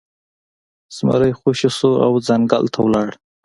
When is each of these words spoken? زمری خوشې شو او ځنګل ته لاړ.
زمری 0.95 1.31
خوشې 1.39 1.69
شو 1.77 1.91
او 2.05 2.11
ځنګل 2.27 2.63
ته 2.73 2.81
لاړ. 2.93 3.09